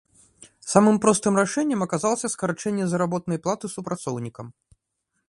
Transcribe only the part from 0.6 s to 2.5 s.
Самым простым рашэннем аказалася